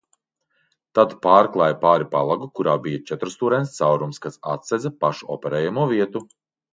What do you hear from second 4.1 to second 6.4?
kas atsedza pašu operējamo vietu.